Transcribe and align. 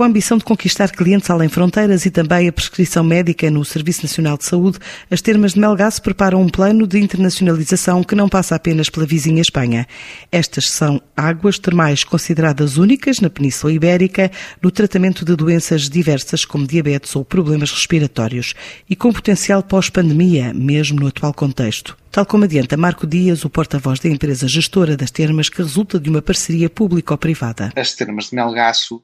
Com 0.00 0.04
a 0.04 0.06
ambição 0.06 0.38
de 0.38 0.44
conquistar 0.44 0.90
clientes 0.92 1.28
além 1.28 1.50
fronteiras 1.50 2.06
e 2.06 2.10
também 2.10 2.48
a 2.48 2.52
prescrição 2.54 3.04
médica 3.04 3.50
no 3.50 3.62
Serviço 3.66 4.02
Nacional 4.02 4.38
de 4.38 4.46
Saúde, 4.46 4.78
as 5.10 5.20
termas 5.20 5.52
de 5.52 5.60
Melgaço 5.60 6.00
preparam 6.00 6.40
um 6.40 6.48
plano 6.48 6.86
de 6.86 6.98
internacionalização 6.98 8.02
que 8.02 8.14
não 8.14 8.26
passa 8.26 8.54
apenas 8.54 8.88
pela 8.88 9.04
vizinha 9.04 9.42
Espanha. 9.42 9.86
Estas 10.32 10.70
são 10.70 11.02
águas 11.14 11.58
termais 11.58 12.02
consideradas 12.02 12.78
únicas 12.78 13.20
na 13.20 13.28
Península 13.28 13.74
Ibérica 13.74 14.30
no 14.62 14.70
tratamento 14.70 15.22
de 15.22 15.36
doenças 15.36 15.86
diversas 15.86 16.46
como 16.46 16.66
diabetes 16.66 17.14
ou 17.14 17.22
problemas 17.22 17.70
respiratórios 17.70 18.54
e 18.88 18.96
com 18.96 19.12
potencial 19.12 19.62
pós-pandemia, 19.62 20.54
mesmo 20.54 20.98
no 20.98 21.08
atual 21.08 21.34
contexto 21.34 21.94
tal 22.10 22.26
como 22.26 22.42
adianta 22.42 22.76
Marco 22.76 23.06
Dias, 23.06 23.44
o 23.44 23.50
porta-voz 23.50 24.00
da 24.00 24.08
empresa 24.08 24.48
gestora 24.48 24.96
das 24.96 25.12
termas, 25.12 25.48
que 25.48 25.62
resulta 25.62 25.98
de 25.98 26.10
uma 26.10 26.20
parceria 26.20 26.68
público-privada. 26.68 27.72
As 27.76 27.94
termas 27.94 28.30
de 28.30 28.34
Melgaço 28.34 29.00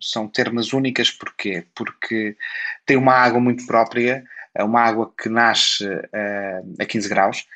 são 0.00 0.28
termas 0.28 0.72
únicas 0.72 1.10
porquê? 1.10 1.66
Porque 1.74 2.36
tem 2.86 2.96
uma 2.96 3.14
água 3.14 3.40
muito 3.40 3.66
própria, 3.66 4.24
uma 4.60 4.80
água 4.80 5.12
que 5.20 5.28
nasce 5.28 5.84
uh, 5.84 6.74
a 6.80 6.84
15 6.84 7.08
graus, 7.08 7.46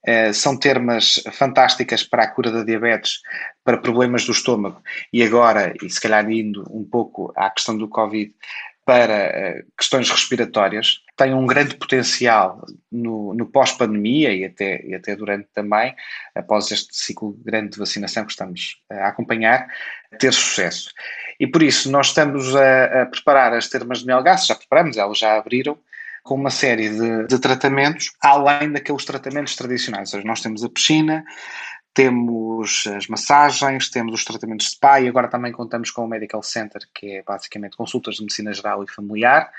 Uh, 0.00 0.32
são 0.32 0.56
termas 0.56 1.22
fantásticas 1.30 2.02
para 2.02 2.22
a 2.22 2.26
cura 2.26 2.50
da 2.50 2.64
diabetes, 2.64 3.20
para 3.62 3.76
problemas 3.76 4.24
do 4.24 4.32
estômago 4.32 4.82
e 5.12 5.22
agora, 5.22 5.74
e 5.82 5.90
se 5.90 6.00
calhar 6.00 6.28
indo 6.30 6.64
um 6.70 6.82
pouco 6.82 7.30
à 7.36 7.50
questão 7.50 7.76
do 7.76 7.86
Covid, 7.86 8.34
para 8.82 9.60
uh, 9.60 9.72
questões 9.76 10.08
respiratórias, 10.10 11.00
tem 11.16 11.34
um 11.34 11.46
grande 11.46 11.76
potencial 11.76 12.64
no, 12.90 13.34
no 13.34 13.46
pós-pandemia 13.46 14.32
e 14.32 14.44
até, 14.46 14.82
e 14.84 14.94
até 14.94 15.14
durante 15.14 15.48
também, 15.54 15.94
após 16.34 16.70
este 16.70 16.96
ciclo 16.96 17.38
grande 17.44 17.72
de 17.72 17.78
vacinação 17.78 18.24
que 18.24 18.32
estamos 18.32 18.82
a 18.90 19.08
acompanhar, 19.08 19.68
ter 20.18 20.32
sucesso. 20.32 20.90
E 21.40 21.46
por 21.46 21.62
isso 21.62 21.90
nós 21.90 22.08
estamos 22.08 22.54
a, 22.54 23.02
a 23.02 23.06
preparar 23.06 23.54
as 23.54 23.66
termas 23.66 24.00
de 24.00 24.06
Melgaço, 24.06 24.46
já 24.46 24.54
preparamos, 24.54 24.98
elas 24.98 25.18
já 25.18 25.38
abriram, 25.38 25.78
com 26.22 26.34
uma 26.34 26.50
série 26.50 26.90
de, 26.90 27.26
de 27.26 27.38
tratamentos, 27.38 28.12
além 28.20 28.70
daqueles 28.70 29.06
tratamentos 29.06 29.56
tradicionais. 29.56 30.10
Ou 30.12 30.18
seja, 30.18 30.28
nós 30.28 30.42
temos 30.42 30.62
a 30.62 30.68
piscina, 30.68 31.24
temos 31.94 32.84
as 32.94 33.08
massagens, 33.08 33.88
temos 33.88 34.12
os 34.12 34.24
tratamentos 34.24 34.66
de 34.66 34.72
spa 34.72 35.00
e 35.00 35.08
agora 35.08 35.28
também 35.28 35.50
contamos 35.50 35.90
com 35.90 36.04
o 36.04 36.08
Medical 36.08 36.42
Center, 36.42 36.82
que 36.94 37.16
é 37.16 37.22
basicamente 37.22 37.76
consultas 37.76 38.16
de 38.16 38.22
medicina 38.22 38.52
geral 38.52 38.84
e 38.84 38.90
familiar. 38.90 39.50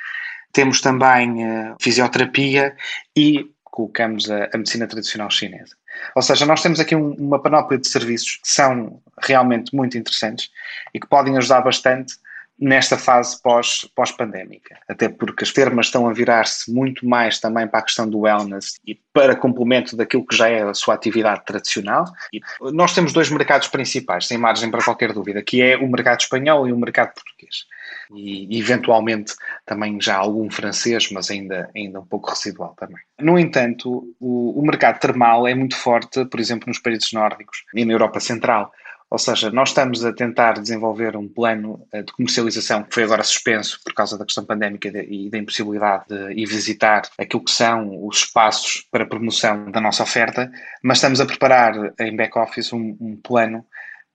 Temos 0.54 0.82
também 0.82 1.46
uh, 1.46 1.76
fisioterapia 1.82 2.76
e 3.16 3.50
colocamos 3.64 4.30
a, 4.30 4.50
a, 4.54 4.58
medicina 4.58 4.86
tradicional 4.86 5.32
chinesa. 5.32 5.76
Ou 6.16 6.22
seja, 6.22 6.46
nós 6.46 6.62
temos 6.62 6.80
aqui 6.80 6.96
um, 6.96 7.12
uma 7.14 7.40
panóplia 7.40 7.80
de 7.80 7.88
serviços 7.88 8.40
que 8.42 8.50
são 8.50 9.02
realmente 9.22 9.76
muito 9.76 9.98
interessantes 9.98 10.50
e 10.94 11.00
que 11.00 11.08
podem 11.08 11.38
ajudar 11.38 11.62
bastante 11.62 12.16
nesta 12.60 12.98
fase 12.98 13.42
pós, 13.42 13.90
pós-pandémica. 13.96 14.78
Até 14.88 15.10
porque 15.10 15.44
as 15.44 15.52
termas 15.52 15.88
estão 15.88 16.08
a 16.08 16.14
virar-se 16.14 16.72
muito 16.72 17.08
mais 17.08 17.40
também 17.40 17.68
para 17.68 17.80
a 17.80 17.84
questão 17.84 18.08
do 18.08 18.20
wellness 18.20 18.80
e 18.86 18.96
para 19.12 19.36
complemento 19.36 19.96
daquilo 19.96 20.26
que 20.26 20.36
já 20.36 20.48
é 20.48 20.62
a 20.62 20.74
sua 20.74 20.94
atividade 20.94 21.44
tradicional. 21.46 22.06
E 22.32 22.40
nós 22.72 22.94
temos 22.94 23.14
dois 23.14 23.30
mercados 23.30 23.68
principais, 23.68 24.28
sem 24.28 24.38
margem 24.38 24.70
para 24.70 24.84
qualquer 24.84 25.12
dúvida, 25.12 25.42
que 25.42 25.62
é 25.62 25.76
o 25.76 25.88
mercado 25.88 26.22
espanhol 26.22 26.68
e 26.68 26.72
o 26.72 26.78
mercado 26.78 27.14
português. 27.14 27.66
E 28.14 28.60
eventualmente 28.60 29.34
também 29.66 30.00
já 30.00 30.16
algum 30.18 30.50
francês, 30.50 31.10
mas 31.12 31.32
ainda, 31.32 31.70
ainda 31.76 32.00
um 32.00 32.06
pouco 32.06 32.30
residual 32.30 32.76
também. 32.78 33.02
No 33.20 33.40
entanto, 33.40 34.16
o, 34.20 34.60
o 34.60 34.66
mercado 34.66 35.00
termal 35.00 35.48
é 35.48 35.56
muito 35.56 35.76
forte, 35.76 36.26
por 36.26 36.40
exemplo, 36.40 36.68
nos 36.68 36.80
países 36.80 37.12
nórdicos 37.12 37.64
e 37.74 37.86
na 37.86 37.94
Europa 37.94 38.20
Central. 38.20 38.72
Ou 39.12 39.18
seja, 39.18 39.52
nós 39.52 39.70
estamos 39.70 40.06
a 40.06 40.14
tentar 40.14 40.54
desenvolver 40.54 41.18
um 41.18 41.28
plano 41.28 41.86
eh, 41.92 42.02
de 42.02 42.14
comercialização 42.14 42.84
que 42.84 42.94
foi 42.94 43.04
agora 43.04 43.22
suspenso 43.26 43.78
por 43.84 43.94
causa 43.94 44.18
da 44.18 44.24
questão 44.24 44.46
pandémica 44.46 44.88
e 44.88 45.30
da 45.30 45.38
impossibilidade 45.38 46.06
de 46.08 46.32
ir 46.42 46.46
visitar 46.46 47.02
aquilo 47.18 47.44
que 47.44 47.52
são 47.52 48.08
os 48.08 48.20
espaços 48.20 48.88
para 48.90 49.06
promoção 49.06 49.70
da 49.70 49.82
nossa 49.82 50.04
oferta, 50.04 50.50
mas 50.82 51.00
estamos 51.00 51.20
a 51.20 51.26
preparar 51.26 51.74
em 52.00 52.16
back-office 52.16 52.72
um, 52.72 52.96
um, 53.02 53.20
plano 53.22 53.66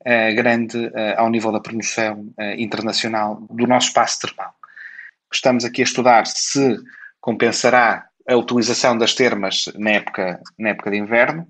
uh, 0.00 0.34
grande 0.34 0.78
uh, 0.86 1.14
ao 1.18 1.28
nível 1.28 1.52
da 1.52 1.60
promoção 1.60 2.32
uh, 2.38 2.58
internacional 2.58 3.46
do 3.50 3.66
nosso 3.66 3.88
espaço 3.88 4.20
termal. 4.20 4.54
Estamos 5.30 5.66
aqui 5.66 5.82
a 5.82 5.84
estudar 5.84 6.26
se 6.26 6.78
compensará 7.20 8.06
a 8.26 8.34
utilização 8.34 8.96
das 8.96 9.14
termas 9.14 9.66
na 9.76 9.90
época, 9.90 10.40
na 10.58 10.70
época 10.70 10.90
de 10.90 10.96
inverno, 10.96 11.46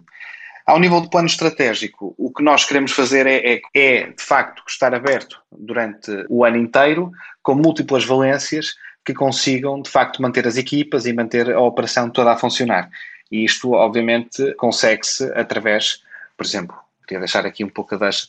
ao 0.67 0.81
nível 0.81 1.01
do 1.01 1.09
plano 1.09 1.29
estratégico, 1.29 2.13
o 2.19 2.33
que 2.33 2.43
nós 2.43 2.65
queremos 2.65 2.91
fazer 2.91 3.27
é, 3.27 3.55
é, 3.55 3.61
é, 3.73 4.11
de 4.11 4.23
facto, 4.23 4.63
estar 4.67 4.93
aberto 4.93 5.41
durante 5.57 6.11
o 6.29 6.45
ano 6.45 6.57
inteiro, 6.57 7.13
com 7.41 7.55
múltiplas 7.55 8.05
valências 8.05 8.75
que 9.05 9.15
consigam, 9.15 9.81
de 9.81 9.89
facto, 9.89 10.21
manter 10.21 10.47
as 10.47 10.57
equipas 10.57 11.07
e 11.07 11.13
manter 11.13 11.53
a 11.53 11.61
operação 11.61 12.11
toda 12.11 12.33
a 12.33 12.37
funcionar. 12.37 12.91
E 13.31 13.45
isto, 13.45 13.73
obviamente, 13.73 14.53
consegue-se 14.55 15.31
através, 15.35 16.03
por 16.37 16.45
exemplo, 16.45 16.77
queria 17.07 17.21
deixar 17.21 17.47
aqui 17.47 17.63
um 17.65 17.69
pouco 17.69 17.97
das. 17.97 18.29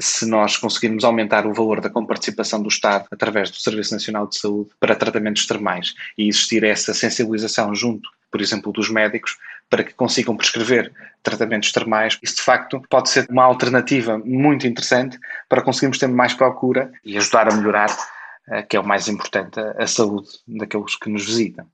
Se 0.00 0.26
nós 0.26 0.56
conseguirmos 0.56 1.04
aumentar 1.04 1.46
o 1.46 1.52
valor 1.52 1.80
da 1.80 1.90
comparticipação 1.90 2.62
do 2.62 2.68
Estado 2.68 3.06
através 3.10 3.50
do 3.50 3.56
Serviço 3.56 3.94
Nacional 3.94 4.26
de 4.26 4.38
Saúde 4.38 4.70
para 4.78 4.94
tratamentos 4.94 5.46
termais 5.46 5.94
e 6.16 6.28
existir 6.28 6.62
essa 6.64 6.94
sensibilização 6.94 7.74
junto, 7.74 8.08
por 8.30 8.40
exemplo, 8.40 8.72
dos 8.72 8.90
médicos, 8.90 9.36
para 9.68 9.84
que 9.84 9.94
consigam 9.94 10.36
prescrever 10.36 10.92
tratamentos 11.22 11.72
termais. 11.72 12.18
Isso, 12.22 12.36
de 12.36 12.42
facto, 12.42 12.80
pode 12.88 13.10
ser 13.10 13.26
uma 13.28 13.44
alternativa 13.44 14.18
muito 14.18 14.66
interessante 14.66 15.18
para 15.48 15.62
conseguirmos 15.62 15.98
ter 15.98 16.08
mais 16.08 16.32
procura 16.32 16.92
e 17.04 17.16
ajudar 17.16 17.52
a 17.52 17.54
melhorar, 17.54 17.94
eh, 18.48 18.62
que 18.62 18.76
é 18.76 18.80
o 18.80 18.86
mais 18.86 19.08
importante, 19.08 19.58
a 19.60 19.86
saúde 19.86 20.28
daqueles 20.46 20.96
que 20.96 21.10
nos 21.10 21.26
visitam. 21.26 21.66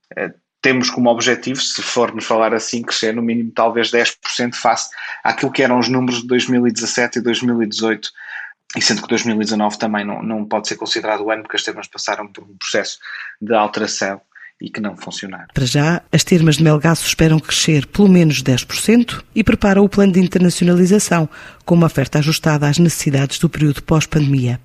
Temos 0.65 0.89
como 0.89 1.11
objetivo, 1.11 1.61
se 1.61 1.83
formos 1.83 2.25
falar 2.25 2.55
assim, 2.55 2.81
crescer 2.81 3.15
no 3.15 3.21
mínimo 3.21 3.53
talvez 3.55 3.91
10% 3.91 4.55
face 4.55 4.89
àquilo 5.23 5.53
que 5.53 5.63
eram 5.63 5.79
os 5.79 5.91
números 5.91 6.23
de 6.23 6.27
2017 6.27 7.19
e 7.19 7.23
2018 7.23 8.09
e 8.75 8.81
sendo 8.81 9.03
que 9.03 9.09
2019 9.09 9.79
também 9.79 10.07
não, 10.07 10.23
não 10.23 10.43
pode 10.47 10.67
ser 10.67 10.77
considerado 10.77 11.21
o 11.21 11.31
ano 11.31 11.43
porque 11.43 11.59
as 11.59 11.63
termas 11.63 11.87
passaram 11.87 12.27
por 12.27 12.45
um 12.45 12.57
processo 12.57 12.99
de 13.43 13.55
alteração 13.55 14.23
e 14.59 14.71
que 14.71 14.81
não 14.81 14.97
funcionaram. 14.97 15.49
Para 15.53 15.67
já, 15.67 16.01
as 16.11 16.25
termas 16.25 16.57
de 16.57 16.65
Melgaço 16.65 17.07
esperam 17.07 17.39
crescer 17.39 17.87
pelo 17.87 18.09
menos 18.09 18.43
10% 18.43 19.23
e 19.35 19.45
preparam 19.45 19.85
o 19.85 19.89
plano 19.89 20.15
de 20.15 20.21
internacionalização 20.21 21.29
com 21.67 21.75
uma 21.75 21.89
oferta 21.89 22.21
ajustada 22.21 22.67
às 22.67 22.79
necessidades 22.79 23.39
do 23.39 23.51
período 23.51 23.83
pós-pandemia. 23.83 24.59